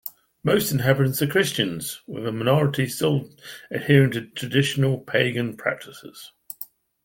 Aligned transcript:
Most 0.43 0.71
inhabitants 0.71 1.21
are 1.21 1.27
Christians, 1.27 2.01
with 2.07 2.25
a 2.25 2.31
minority 2.31 2.87
still 2.87 3.29
adhering 3.69 4.09
to 4.13 4.25
traditional 4.31 4.97
pagan 4.97 5.55
practices. 5.55 6.31